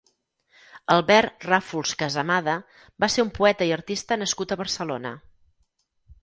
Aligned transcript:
Albert 0.93 1.45
Ràfols-Casamada 1.47 2.55
va 3.05 3.11
ser 3.17 3.27
un 3.27 3.29
poeta 3.37 3.69
i 3.73 3.75
artista 3.77 4.19
nascut 4.23 4.57
a 4.57 4.59
Barcelona. 4.63 5.15